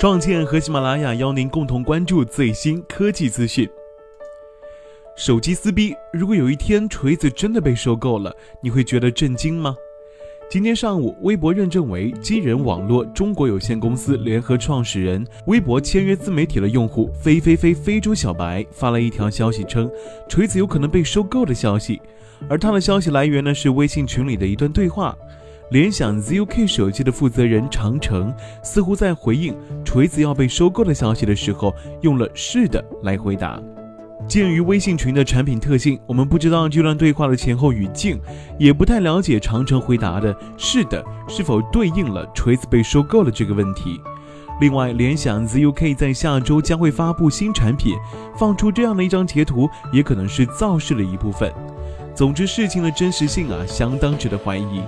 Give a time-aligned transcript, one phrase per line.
[0.00, 3.68] 创建和喜马拉雅邀您共同关注最新科技资讯。
[5.14, 9.76] 手机撕逼，如果有一天锤子真的被收购了，你会觉得震惊吗？
[10.48, 19.90] 今天上午，微博认证为机人网络中国有限公司联合创始人、微博签约自媒体的用户飞飞飞飞猪小白发了一条消息，称
[20.30, 22.00] 锤子有可能被收购的消息。
[22.48, 25.14] 而他的消息来源呢，是微信群里的一段对话。
[25.70, 33.60] 联想 ZUK 手机的负责人长城似乎在回应锤子要被收购的消息的时候，用了“是的”来回答。
[34.26, 38.20] 鉴于微信群的产品特性，我们不知道这段对话的前后语境，
[38.58, 44.00] 也不太了解长城回答的“是的”是否对应了锤子被收购了这个问题。
[44.60, 47.94] 另外，联想 ZUK 在下周将会发布新产品，
[48.36, 51.52] 放出这样的一张截图，也可能是造势的一部分。
[52.12, 54.82] 总之，事情的真实性啊，相当值得怀疑。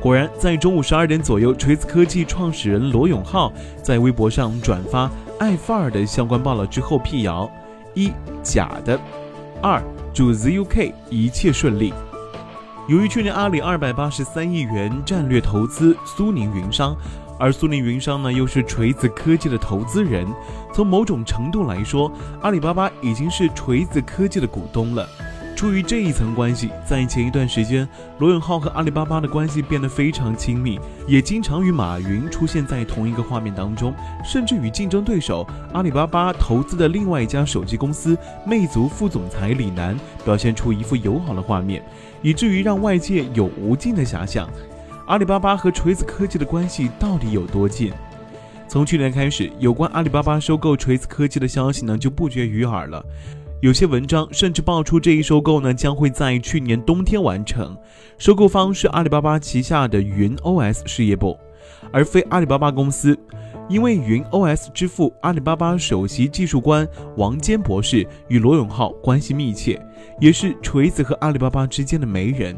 [0.00, 7.50] 果然，在中午十二点左右，锤子科技创始人罗永浩在微博上转发爱范儿的相关报道之后辟谣：
[7.92, 8.10] 一、
[8.42, 8.98] 假的；
[9.60, 9.82] 二、
[10.14, 11.92] 祝 ZUK 一切顺利。
[12.88, 16.96] 由于去年阿里二百八十三亿元战略投资苏宁云商，
[17.38, 20.26] 而苏宁云商呢又是锤子科技的投资人，
[20.72, 25.06] 从某种程度来说，阿里巴巴已经是锤子科技的股东了。
[25.60, 27.86] 出于这一层关系，在前一段时间，
[28.18, 33.94] 罗永浩和阿里巴巴的关系变得非常亲密，也经常与马云出现在同一个画面当中，
[34.24, 39.94] 甚至与竞争对手阿里巴巴投资的另外一家手机公司魅族副总裁李楠
[40.24, 41.84] 表现出一副友好的画面，
[42.22, 44.48] 以至于让外界有无尽的遐想，
[45.08, 47.92] 阿里巴巴和锤子科技的关系到底有多近？
[48.66, 53.04] 从去年开始，有关阿里巴巴收购锤子科技的消息呢就不绝于耳了。
[53.60, 57.76] 有些文章甚至爆出，这一收购呢将会在去年冬天完成。
[58.16, 61.38] 收购方是阿里巴巴旗下的云 OS 事业部，
[61.92, 63.18] 而非阿里巴巴公司。
[63.68, 66.88] 因为云 OS 之父阿里巴巴首席技术官
[67.18, 69.80] 王坚博士与罗永浩关系密切，
[70.18, 72.56] 也是锤子和阿里巴巴之间的媒人。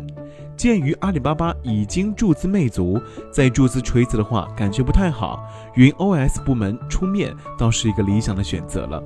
[0.56, 2.98] 鉴于阿里巴巴已经注资魅族，
[3.32, 5.44] 在注资锤子的话，感觉不太好。
[5.74, 9.02] 云 OS 部门出面倒是一个理想的选择了。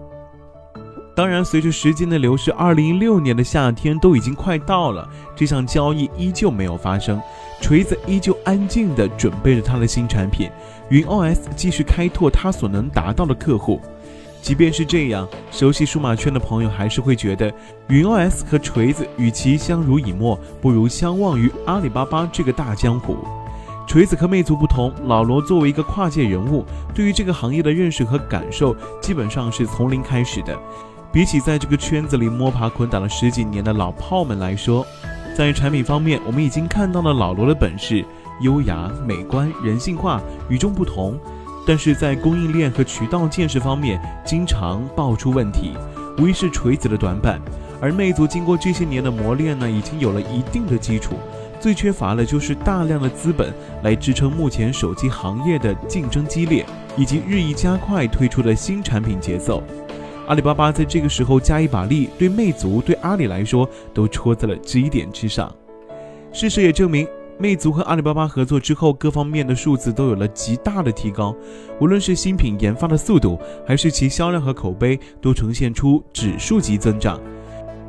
[1.16, 7.18] 当然，随着时间的流逝，二零一六年的夏天都已经快到了，这项交易依旧没有发生。
[7.58, 10.50] 锤子依旧安静地准备着他的新产品，
[10.90, 13.80] 云 OS 继续开拓他所能达到的客户。
[14.42, 17.50] 即便是这样，熟悉数码圈的朋友还是会觉得，
[17.88, 23.16] 云 OS 和锤子与其相濡以沫，不如相忘于阿里巴巴这个大江湖。
[23.88, 30.54] 锤子和魅族不同，老罗作为一个跨界人物，对于这个行业的认识和感受，基本上是从零开始的。
[31.16, 34.86] 比起在这个圈子里摸爬滚打了十几年的老炮们来说，
[35.34, 38.04] 在产品方面，我们已经看到了老罗的本事，
[38.42, 41.18] 优雅、美观、人性化、与众不同。
[41.66, 45.72] 但是在供应链和渠道建设方面，经常爆出问题，
[46.18, 47.40] 无疑是锤子的短板。
[47.80, 51.14] 而魅族经过这些年的磨练呢，已经有了一定的基础，
[51.58, 59.62] 最缺乏的就是大量的资本来支撑目前手机行业的竞争激烈，以及日益加快推出的新产品节奏。
[60.26, 65.54] 阿里巴巴在这个时候加一把力，对魅族、对阿里来说都戳在了基点之上。
[66.32, 67.06] 事实也证明，
[67.38, 71.32] 魅族和阿里巴巴合作之后，各方面的数字都有了极大的提高，
[71.80, 77.20] 无论是新品研发的速度，还是其销量和口碑，都呈现出指数级增长。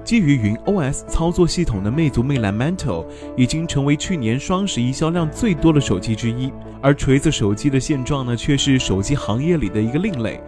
[0.03, 3.05] 基于云 OS 操作系统的魅族魅蓝 Mantle
[3.35, 6.49] 已经成为去年双十一销量最多的手机之一，
[6.81, 10.39] 而锤子手机的现状呢，却是手机行业里的一个另类。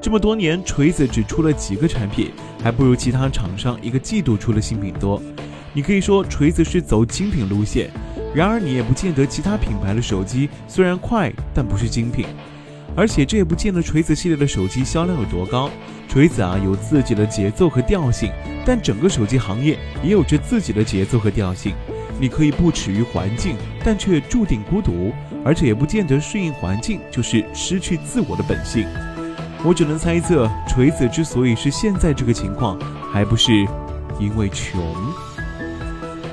[0.00, 2.30] 这么多年，锤子只出了几个产品，
[2.62, 5.20] 还不如其他厂商一个季度出的新品多。
[5.72, 7.90] 你可以说锤子是走精品路线，
[8.34, 12.26] 然而你也不见得其他品牌的手机虽然快，但不是精品。
[12.94, 15.68] 而且这也不见得锤子系列的手机销量有多高。
[16.08, 18.30] 锤子啊有自己的节奏和调性，
[18.64, 21.74] 但整个手机行业也有着自己的节奏和调性。
[22.18, 25.12] 你可以不耻于环境，但却注定孤独，
[25.44, 28.86] 而且也不见得适应环境就是失去自我的本性。
[29.66, 32.78] 我只能猜测，锤子之所以是现在这个情况，
[33.12, 33.52] 还不是
[34.16, 34.80] 因为穷。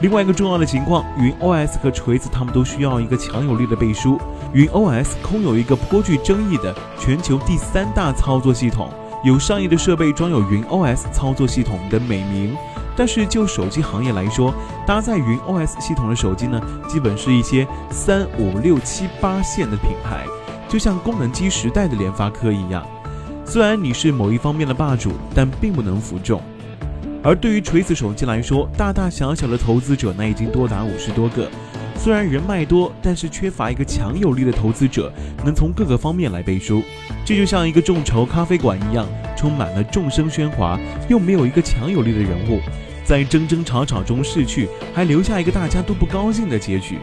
[0.01, 4.21] 另外一个重要的情况，云 OS 和锤子他们都需要一个强有力的背书。
[4.53, 8.93] 云 OS 空有一个颇具争议的全球第三大操作系统，
[9.23, 12.55] 有上亿的设备装有云 OS 操作系统的美名。
[12.95, 14.53] 但是就手机行业来说，
[14.85, 20.23] 搭载云 OS 系统的手机呢，基本是一些三五六七八线的品牌，
[20.69, 22.85] 就像功能机时代的联发科一样。
[23.45, 26.41] 虽然你是某一方面的霸主，但并不能服众。
[27.21, 31.47] 而对于锤子手机来说，大大小小的投资者那已经多达五十多个。
[31.95, 35.11] 虽然人脉多，但是缺乏一个强有力的投资者，
[35.45, 36.81] 能从各个方面来背书。
[37.23, 39.07] 这就像一个众筹咖啡馆一样，
[39.37, 42.59] 充满了众生喧哗，又没有一个强有力的人物，
[43.05, 46.97] 在争争吵吵中逝去，还留下一个大家都不高兴的结局。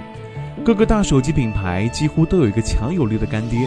[0.65, 3.67] 各个大手机品牌几乎都有一个强有力的干爹，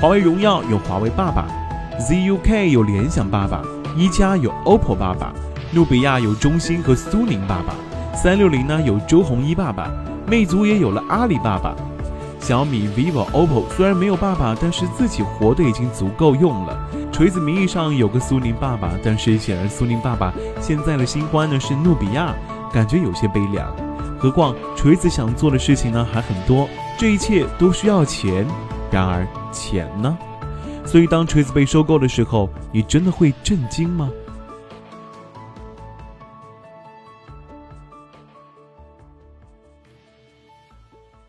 [0.00, 1.48] 华为荣耀有华为爸爸
[2.00, 3.62] ，ZUK 有联想爸爸，
[3.96, 5.32] 一加有 OPPO 爸爸，
[5.72, 7.74] 努比亚有中兴和苏宁爸爸，
[8.16, 9.90] 三六零呢有周鸿祎爸爸，
[10.26, 11.74] 魅族也有了阿里爸爸。
[12.40, 16.78] 小米、vivo、OPPO 虽然没有爸爸，但是自己活的已经足够用了。
[17.12, 22.32] 锤子名义上有个苏宁爸爸，但是显然苏宁爸爸现在的新欢呢是努比亚，
[22.72, 23.68] 感觉有些悲凉。
[24.20, 28.46] 何况锤子想做的事情呢还很多，这一切都需要钱。
[28.90, 30.16] 然而钱呢？
[30.88, 34.10] 所以当锤子被收购的时候，你真的会震惊吗？